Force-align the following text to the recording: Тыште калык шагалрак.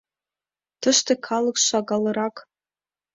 Тыште 0.81 1.13
калык 1.27 1.57
шагалрак. 1.67 2.35